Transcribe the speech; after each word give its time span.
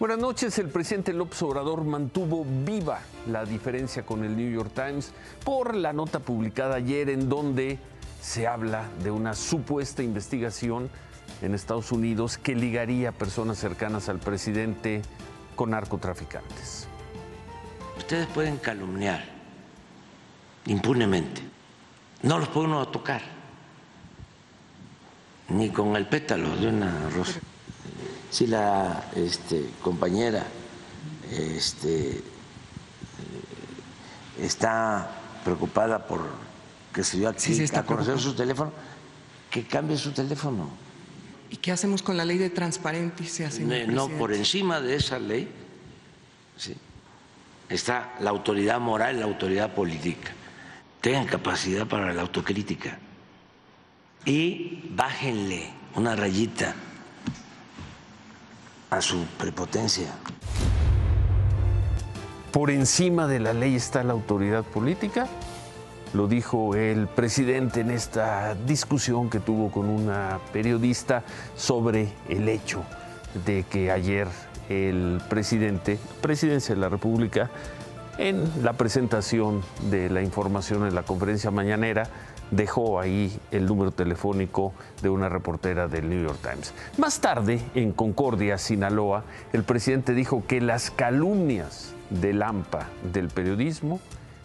Buenas 0.00 0.18
noches. 0.18 0.58
El 0.58 0.70
presidente 0.70 1.12
López 1.12 1.40
Obrador 1.42 1.84
mantuvo 1.84 2.44
viva 2.44 2.98
la 3.28 3.44
diferencia 3.44 4.04
con 4.04 4.24
el 4.24 4.36
New 4.36 4.50
York 4.50 4.72
Times 4.74 5.12
por 5.44 5.76
la 5.76 5.92
nota 5.92 6.18
publicada 6.18 6.74
ayer 6.74 7.08
en 7.10 7.28
donde 7.28 7.78
se 8.20 8.48
habla 8.48 8.88
de 9.04 9.12
una 9.12 9.34
supuesta 9.34 10.02
investigación 10.02 10.90
en 11.42 11.54
Estados 11.54 11.92
Unidos 11.92 12.38
que 12.38 12.56
ligaría 12.56 13.10
a 13.10 13.12
personas 13.12 13.58
cercanas 13.58 14.08
al 14.08 14.18
presidente 14.18 15.00
con 15.54 15.70
narcotraficantes. 15.70 16.88
Ustedes 17.96 18.26
pueden 18.26 18.56
calumniar 18.56 19.24
impunemente. 20.66 21.40
No 22.22 22.40
los 22.40 22.48
puede 22.48 22.66
uno 22.66 22.88
tocar, 22.88 23.22
ni 25.50 25.70
con 25.70 25.94
el 25.94 26.08
pétalo 26.08 26.56
de 26.56 26.66
una 26.66 27.08
rosa 27.10 27.38
si 28.34 28.48
la 28.48 29.12
este, 29.14 29.70
compañera 29.80 30.44
este, 31.30 32.20
está 34.40 35.08
preocupada 35.44 36.04
por 36.04 36.22
que 36.92 37.04
se 37.04 37.18
dio 37.18 37.28
a 37.28 37.82
conocer 37.84 38.18
su 38.18 38.34
teléfono, 38.34 38.72
que 39.50 39.64
cambie 39.64 39.96
su 39.96 40.10
teléfono. 40.10 40.68
¿Y 41.48 41.58
qué 41.58 41.70
hacemos 41.70 42.02
con 42.02 42.16
la 42.16 42.24
ley 42.24 42.38
de 42.38 42.50
transparencia, 42.50 43.52
señor 43.52 43.88
No, 43.90 44.08
por 44.08 44.32
encima 44.32 44.80
de 44.80 44.96
esa 44.96 45.20
ley 45.20 45.48
está 47.68 48.16
la 48.18 48.30
autoridad 48.30 48.80
moral 48.80 49.20
la 49.20 49.26
autoridad 49.26 49.74
política. 49.74 50.32
Tengan 51.00 51.26
capacidad 51.26 51.86
para 51.86 52.12
la 52.12 52.22
autocrítica 52.22 52.98
y 54.24 54.82
bájenle 54.90 55.70
una 55.94 56.16
rayita 56.16 56.74
a 58.94 59.00
su 59.00 59.24
prepotencia. 59.38 60.06
Por 62.52 62.70
encima 62.70 63.26
de 63.26 63.40
la 63.40 63.52
ley 63.52 63.74
está 63.74 64.04
la 64.04 64.12
autoridad 64.12 64.62
política, 64.62 65.26
lo 66.12 66.28
dijo 66.28 66.76
el 66.76 67.08
presidente 67.08 67.80
en 67.80 67.90
esta 67.90 68.54
discusión 68.54 69.30
que 69.30 69.40
tuvo 69.40 69.72
con 69.72 69.88
una 69.88 70.38
periodista 70.52 71.24
sobre 71.56 72.12
el 72.28 72.48
hecho 72.48 72.84
de 73.44 73.64
que 73.64 73.90
ayer 73.90 74.28
el 74.68 75.20
presidente, 75.28 75.98
presidencia 76.20 76.76
de 76.76 76.80
la 76.80 76.88
República, 76.88 77.50
en 78.18 78.44
la 78.62 78.74
presentación 78.74 79.62
de 79.90 80.10
la 80.10 80.22
información 80.22 80.86
en 80.86 80.94
la 80.94 81.02
conferencia 81.02 81.50
mañanera, 81.50 82.08
dejó 82.50 83.00
ahí 83.00 83.38
el 83.50 83.66
número 83.66 83.90
telefónico 83.90 84.72
de 85.02 85.08
una 85.08 85.28
reportera 85.28 85.88
del 85.88 86.08
New 86.08 86.22
York 86.24 86.38
Times. 86.42 86.72
Más 86.98 87.20
tarde, 87.20 87.60
en 87.74 87.92
Concordia, 87.92 88.58
Sinaloa, 88.58 89.24
el 89.52 89.64
presidente 89.64 90.14
dijo 90.14 90.44
que 90.46 90.60
las 90.60 90.90
calumnias 90.90 91.92
del 92.10 92.42
AMPA 92.42 92.88
del 93.12 93.28
periodismo 93.28 94.00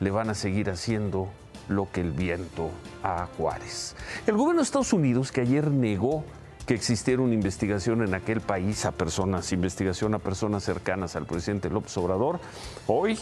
le 0.00 0.10
van 0.10 0.30
a 0.30 0.34
seguir 0.34 0.70
haciendo 0.70 1.28
lo 1.68 1.90
que 1.90 2.00
el 2.00 2.10
viento 2.10 2.70
a 3.02 3.28
Juárez. 3.36 3.94
El 4.26 4.36
gobierno 4.36 4.60
de 4.60 4.64
Estados 4.64 4.92
Unidos, 4.92 5.30
que 5.30 5.42
ayer 5.42 5.70
negó 5.70 6.24
que 6.66 6.74
existiera 6.74 7.22
una 7.22 7.34
investigación 7.34 8.02
en 8.02 8.14
aquel 8.14 8.40
país 8.40 8.84
a 8.84 8.92
personas, 8.92 9.52
investigación 9.52 10.14
a 10.14 10.18
personas 10.18 10.64
cercanas 10.64 11.16
al 11.16 11.26
presidente 11.26 11.70
López 11.70 11.96
Obrador, 11.96 12.40
hoy 12.86 13.18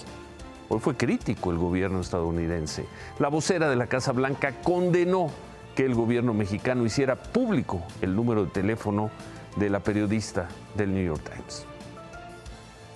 Hoy 0.72 0.78
fue 0.78 0.96
crítico 0.96 1.50
el 1.50 1.58
gobierno 1.58 2.00
estadounidense. 2.00 2.86
La 3.18 3.26
vocera 3.26 3.68
de 3.68 3.74
la 3.74 3.88
Casa 3.88 4.12
Blanca 4.12 4.62
condenó 4.62 5.28
que 5.74 5.84
el 5.84 5.96
gobierno 5.96 6.32
mexicano 6.32 6.84
hiciera 6.84 7.16
público 7.16 7.82
el 8.00 8.14
número 8.14 8.44
de 8.44 8.52
teléfono 8.52 9.10
de 9.56 9.68
la 9.68 9.80
periodista 9.80 10.48
del 10.76 10.94
New 10.94 11.04
York 11.04 11.28
Times. 11.28 11.66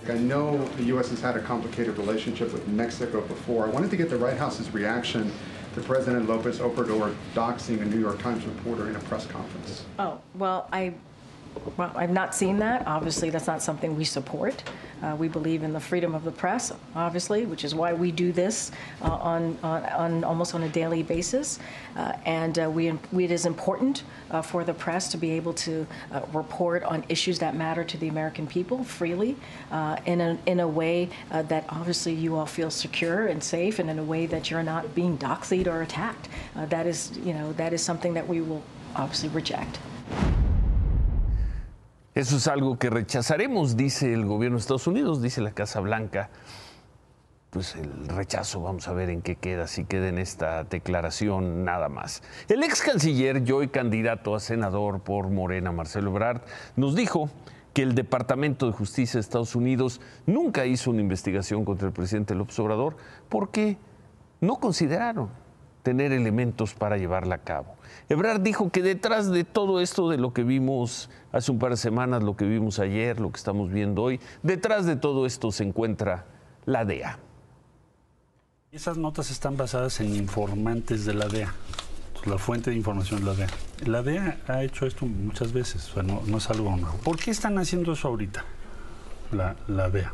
I 0.07 0.17
know 0.19 0.57
the 0.77 0.93
U.S. 0.93 1.09
has 1.09 1.21
had 1.21 1.35
a 1.35 1.41
complicated 1.41 1.97
relationship 1.97 2.53
with 2.53 2.65
Mexico 2.69 3.19
before. 3.21 3.65
I 3.65 3.69
wanted 3.69 3.89
to 3.89 3.97
get 3.97 4.09
the 4.09 4.17
White 4.17 4.37
House's 4.37 4.73
reaction 4.73 5.29
to 5.73 5.81
President 5.81 6.29
Lopez 6.29 6.59
Obrador 6.59 7.13
doxing 7.33 7.81
a 7.81 7.85
New 7.85 7.99
York 7.99 8.21
Times 8.21 8.45
reporter 8.45 8.87
in 8.87 8.95
a 8.95 8.99
press 8.99 9.27
conference. 9.27 9.83
Oh, 9.99 10.19
well, 10.35 10.69
I 10.71 10.93
well, 11.77 11.91
I've 11.95 12.11
not 12.11 12.33
seen 12.35 12.59
that. 12.59 12.85
Obviously, 12.87 13.29
that's 13.29 13.47
not 13.47 13.61
something 13.61 13.95
we 13.95 14.05
support. 14.05 14.63
Uh, 15.03 15.15
we 15.15 15.27
believe 15.27 15.63
in 15.63 15.73
the 15.73 15.79
freedom 15.79 16.15
of 16.15 16.23
the 16.23 16.31
press, 16.31 16.71
obviously, 16.95 17.45
which 17.45 17.63
is 17.63 17.75
why 17.75 17.93
we 17.93 18.11
do 18.11 18.31
this 18.31 18.71
uh, 19.01 19.11
on, 19.11 19.57
on, 19.61 19.83
on, 19.83 20.23
almost 20.23 20.55
on 20.55 20.63
a 20.63 20.69
daily 20.69 21.03
basis. 21.03 21.59
Uh, 21.95 22.13
and 22.25 22.59
uh, 22.59 22.69
we, 22.69 22.91
we, 23.11 23.25
it 23.25 23.31
is 23.31 23.45
important 23.45 24.03
uh, 24.31 24.41
for 24.41 24.63
the 24.63 24.73
press 24.73 25.09
to 25.09 25.17
be 25.17 25.31
able 25.31 25.53
to 25.53 25.85
uh, 26.11 26.21
report 26.33 26.83
on 26.83 27.03
issues 27.09 27.39
that 27.39 27.55
matter 27.55 27.83
to 27.83 27.97
the 27.97 28.07
American 28.07 28.47
people 28.47 28.83
freely 28.83 29.35
in, 30.05 30.21
a, 30.21 30.37
in 30.45 30.59
a 30.61 30.67
way 30.67 31.09
that 31.29 31.65
obviously 31.69 32.13
you 32.13 32.35
all 32.35 32.45
feel 32.45 32.71
secure 32.71 33.27
and 33.27 33.43
safe 33.43 33.79
and 33.79 33.89
in 33.89 33.99
a 33.99 34.03
way 34.03 34.25
that 34.25 34.49
you're 34.49 34.63
not 34.63 34.95
being 34.95 35.17
doxied 35.17 35.67
or 35.67 35.81
attacked. 35.81 36.29
that 36.55 36.87
is, 36.87 37.11
you 37.23 37.33
know, 37.33 37.51
that 37.53 37.73
is 37.73 37.81
something 37.81 38.13
that 38.13 38.27
we 38.27 38.41
will 38.41 38.63
obviously 38.95 39.29
reject. 39.29 39.77
Eso 42.15 42.37
es 42.37 42.47
algo 42.47 42.79
que 42.79 42.89
rechazaremos, 42.89 43.75
dice 43.75 44.13
el 44.13 44.25
gobierno 44.25 44.55
de 44.55 44.61
Estados 44.61 44.87
Unidos, 44.87 45.21
dice 45.21 45.41
la 45.41 45.51
Casa 45.51 45.81
Blanca. 45.81 46.29
Pues 47.49 47.75
el 47.75 48.07
rechazo, 48.07 48.61
vamos 48.61 48.87
a 48.87 48.93
ver 48.93 49.09
en 49.09 49.21
qué 49.21 49.35
queda, 49.35 49.67
si 49.67 49.83
queda 49.83 50.07
en 50.07 50.17
esta 50.17 50.63
declaración 50.63 51.65
nada 51.65 51.89
más. 51.89 52.23
El 52.47 52.63
ex 52.63 52.81
canciller, 52.81 53.43
y 53.45 53.51
hoy 53.51 53.67
candidato 53.67 54.33
a 54.33 54.39
senador 54.39 55.01
por 55.01 55.29
Morena, 55.29 55.73
Marcelo 55.73 56.11
Ebrard, 56.11 56.41
nos 56.77 56.95
dijo 56.95 57.29
que 57.73 57.81
el 57.81 57.95
Departamento 57.95 58.65
de 58.65 58.71
Justicia 58.71 59.17
de 59.17 59.21
Estados 59.21 59.53
Unidos 59.53 59.99
nunca 60.25 60.65
hizo 60.65 60.91
una 60.91 61.01
investigación 61.01 61.65
contra 61.65 61.85
el 61.85 61.93
presidente 61.93 62.33
López 62.33 62.57
Obrador 62.59 62.95
porque 63.27 63.77
no 64.39 64.55
consideraron 64.55 65.29
tener 65.85 66.11
elementos 66.11 66.73
para 66.73 66.97
llevarla 66.97 67.35
a 67.35 67.37
cabo. 67.37 67.75
Ebrard 68.09 68.41
dijo 68.41 68.71
que 68.71 68.81
detrás 68.81 69.29
de 69.29 69.43
todo 69.43 69.79
esto 69.79 70.09
de 70.09 70.17
lo 70.17 70.33
que 70.33 70.43
vimos 70.43 71.11
hace 71.31 71.51
un 71.51 71.59
par 71.59 71.69
de 71.69 71.77
semanas, 71.77 72.23
lo 72.23 72.35
que 72.35 72.45
vimos 72.45 72.79
ayer, 72.79 73.19
lo 73.19 73.31
que 73.31 73.37
estamos 73.37 73.71
viendo 73.71 74.01
hoy, 74.01 74.19
detrás 74.41 74.87
de 74.87 74.95
todo 74.95 75.27
esto 75.27 75.51
se 75.51 75.63
encuentra 75.63 76.25
la 76.65 76.85
DEA. 76.85 77.19
Esas 78.71 78.97
notas 78.97 79.29
están 79.29 79.57
basadas 79.57 79.99
en 80.01 80.15
informantes 80.15 81.05
de 81.05 81.13
la 81.13 81.27
DEA. 81.27 81.53
La 82.25 82.39
fuente 82.39 82.71
de 82.71 82.75
información 82.75 83.19
es 83.19 83.25
la 83.25 83.33
DEA. 83.35 83.47
La 83.85 84.01
DEA 84.01 84.39
ha 84.47 84.63
hecho 84.63 84.87
esto 84.87 85.05
muchas 85.05 85.53
veces, 85.53 85.93
no, 86.03 86.37
es 86.37 86.49
algo 86.49 86.75
nuevo. 86.75 86.97
¿Por 87.03 87.17
qué 87.17 87.29
están 87.29 87.59
haciendo 87.59 87.93
eso 87.93 88.07
ahorita, 88.07 88.43
la, 89.31 89.55
la 89.67 89.91
DEA? 89.91 90.11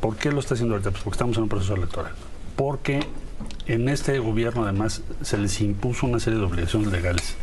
¿Por 0.00 0.16
qué 0.16 0.32
lo 0.32 0.40
está 0.40 0.54
haciendo 0.54 0.74
ahorita? 0.74 0.90
Pues 0.90 1.02
porque 1.02 1.16
estamos 1.16 1.36
en 1.36 1.42
un 1.42 1.48
proceso 1.50 1.74
electoral. 1.74 2.12
Porque 2.56 3.00
en 3.66 3.88
este 3.88 4.18
gobierno 4.18 4.64
además 4.64 5.02
se 5.22 5.38
les 5.38 5.60
impuso 5.60 6.06
una 6.06 6.20
serie 6.20 6.38
de 6.38 6.44
obligaciones 6.46 6.90
legales 6.90 7.34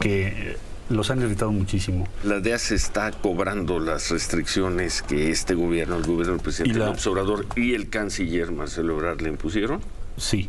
que 0.00 0.56
los 0.88 1.10
han 1.10 1.20
irritado 1.20 1.52
muchísimo. 1.52 2.06
La 2.22 2.40
DEA 2.40 2.58
se 2.58 2.74
está 2.74 3.10
cobrando 3.10 3.80
las 3.80 4.10
restricciones 4.10 5.02
que 5.02 5.30
este 5.30 5.54
gobierno, 5.54 5.96
el 5.96 6.04
gobierno 6.04 6.34
del 6.34 6.42
presidente 6.42 6.78
López 6.78 7.06
Obrador 7.06 7.46
y 7.56 7.74
el 7.74 7.88
canciller 7.88 8.52
Marcelo 8.52 8.94
Ebrard 8.94 9.20
le 9.20 9.30
impusieron. 9.30 9.80
Sí. 10.16 10.48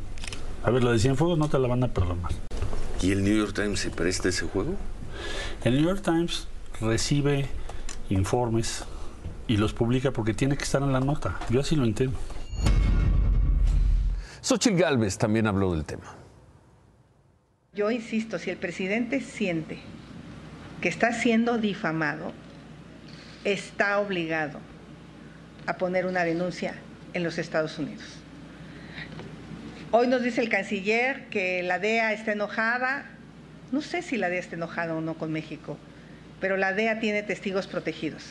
A 0.64 0.70
ver, 0.70 0.84
lo 0.84 0.92
de 0.92 1.00
Cienfuegos 1.00 1.38
no 1.38 1.50
te 1.50 1.58
la 1.60 1.68
van 1.68 1.84
a 1.84 1.88
perdonar. 1.88 2.32
¿Y 3.02 3.12
el 3.12 3.24
New 3.24 3.38
York 3.38 3.54
Times 3.54 3.80
se 3.80 3.90
presta 3.90 4.30
ese 4.30 4.46
juego? 4.46 4.76
El 5.64 5.76
New 5.76 5.86
York 5.86 6.02
Times 6.04 6.48
recibe 6.82 7.48
informes 8.10 8.84
y 9.48 9.58
los 9.58 9.74
publica 9.74 10.12
porque 10.12 10.34
tiene 10.34 10.58
que 10.58 10.64
estar 10.64 10.82
en 10.82 10.92
la 10.92 11.00
nota. 11.00 11.40
Yo 11.50 11.62
así 11.62 11.76
lo 11.76 11.84
entiendo. 11.84 12.18
Xochitl 14.48 14.78
Gálvez 14.78 15.18
también 15.18 15.46
habló 15.46 15.74
del 15.74 15.84
tema. 15.84 16.16
Yo 17.74 17.92
insisto, 17.92 18.40
si 18.40 18.50
el 18.50 18.56
presidente 18.56 19.20
siente 19.20 19.78
que 20.80 20.88
está 20.88 21.12
siendo 21.12 21.58
difamado, 21.58 22.32
está 23.44 24.00
obligado 24.00 24.62
a 25.66 25.74
poner 25.74 26.06
una 26.06 26.24
denuncia 26.24 26.76
en 27.14 27.26
los 27.26 27.38
Estados 27.40 27.78
Unidos. 27.78 28.06
Hoy 29.92 30.08
nos 30.08 30.24
dice 30.24 30.40
el 30.40 30.48
canciller 30.48 31.26
que 31.26 31.62
la 31.62 31.78
DEA 31.78 32.14
está 32.14 32.32
enojada. 32.32 33.04
No 33.74 33.82
sé 33.82 34.02
si 34.02 34.16
la 34.16 34.30
DEA 34.30 34.40
está 34.40 34.56
enojada 34.56 34.96
o 34.96 35.02
no 35.02 35.16
con 35.16 35.34
México, 35.34 35.78
pero 36.40 36.56
la 36.56 36.72
DEA 36.72 37.02
tiene 37.02 37.22
testigos 37.22 37.68
protegidos 37.68 38.24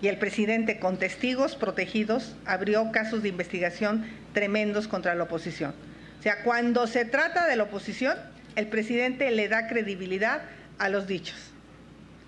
y 0.00 0.08
el 0.08 0.18
presidente 0.18 0.78
con 0.78 0.98
testigos 0.98 1.56
protegidos 1.56 2.36
abrió 2.46 2.90
casos 2.92 3.22
de 3.22 3.28
investigación 3.30 4.06
tremendos 4.32 4.88
contra 4.88 5.14
la 5.14 5.24
oposición. 5.24 5.74
O 6.18 6.22
sea, 6.22 6.42
cuando 6.42 6.86
se 6.86 7.04
trata 7.04 7.46
de 7.46 7.56
la 7.56 7.64
oposición, 7.64 8.16
el 8.56 8.66
presidente 8.68 9.30
le 9.30 9.48
da 9.48 9.68
credibilidad 9.68 10.42
a 10.78 10.88
los 10.88 11.06
dichos. 11.06 11.36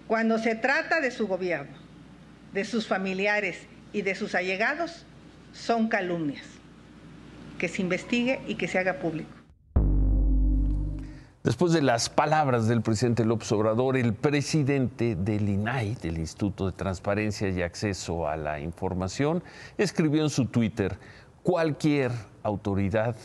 Cuando 0.06 0.38
se 0.38 0.54
trata 0.54 1.00
de 1.00 1.10
su 1.10 1.26
gobierno, 1.26 1.76
de 2.52 2.64
sus 2.64 2.86
familiares 2.86 3.58
y 3.92 4.02
de 4.02 4.14
sus 4.14 4.34
allegados, 4.34 5.04
son 5.52 5.88
calumnias. 5.88 6.44
Que 7.58 7.68
se 7.68 7.82
investigue 7.82 8.40
y 8.48 8.54
que 8.54 8.68
se 8.68 8.78
haga 8.78 8.94
público. 8.94 9.39
Después 11.42 11.72
de 11.72 11.80
las 11.80 12.10
palabras 12.10 12.68
del 12.68 12.82
presidente 12.82 13.24
López 13.24 13.50
Obrador, 13.52 13.96
el 13.96 14.12
presidente 14.12 15.16
del 15.16 15.48
INAI, 15.48 15.94
del 15.94 16.18
Instituto 16.18 16.66
de 16.66 16.72
Transparencia 16.72 17.48
y 17.48 17.62
Acceso 17.62 18.28
a 18.28 18.36
la 18.36 18.60
Información, 18.60 19.42
escribió 19.78 20.22
en 20.22 20.28
su 20.28 20.44
Twitter, 20.44 20.98
cualquier 21.42 22.12
autoridad 22.42 23.16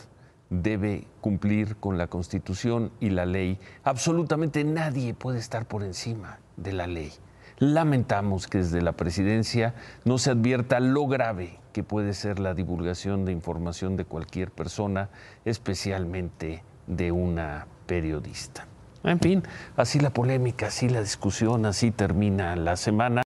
debe 0.48 1.06
cumplir 1.20 1.76
con 1.76 1.98
la 1.98 2.06
Constitución 2.06 2.90
y 3.00 3.10
la 3.10 3.26
ley. 3.26 3.58
Absolutamente 3.84 4.64
nadie 4.64 5.12
puede 5.12 5.38
estar 5.38 5.66
por 5.66 5.82
encima 5.82 6.38
de 6.56 6.72
la 6.72 6.86
ley. 6.86 7.12
Lamentamos 7.58 8.46
que 8.46 8.58
desde 8.58 8.80
la 8.80 8.92
presidencia 8.92 9.74
no 10.06 10.16
se 10.16 10.30
advierta 10.30 10.80
lo 10.80 11.06
grave 11.06 11.60
que 11.74 11.84
puede 11.84 12.14
ser 12.14 12.38
la 12.38 12.54
divulgación 12.54 13.26
de 13.26 13.32
información 13.32 13.94
de 13.98 14.06
cualquier 14.06 14.52
persona, 14.52 15.10
especialmente 15.44 16.64
de 16.86 17.12
una 17.12 17.66
periodista. 17.86 18.66
En 19.04 19.20
fin, 19.20 19.44
así 19.76 20.00
la 20.00 20.10
polémica, 20.10 20.66
así 20.66 20.88
la 20.88 21.00
discusión, 21.00 21.64
así 21.64 21.92
termina 21.92 22.56
la 22.56 22.76
semana. 22.76 23.22